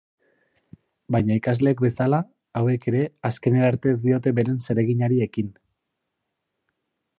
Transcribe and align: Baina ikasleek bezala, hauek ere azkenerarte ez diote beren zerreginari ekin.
Baina 1.15 1.35
ikasleek 1.39 1.83
bezala, 1.85 2.21
hauek 2.61 2.89
ere 2.93 3.03
azkenerarte 3.31 3.93
ez 3.95 3.99
diote 4.07 4.35
beren 4.41 4.59
zerreginari 4.69 5.23
ekin. 5.29 5.55